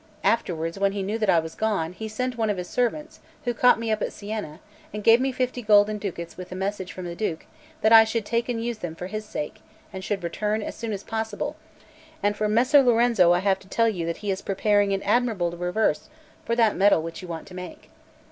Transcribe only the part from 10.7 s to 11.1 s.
soon as